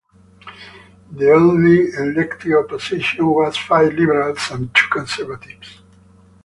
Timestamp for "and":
4.49-4.73